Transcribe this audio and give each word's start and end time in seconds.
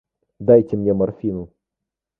Дайте 0.39 0.77
мне 0.77 0.95
морфину. 0.95 1.51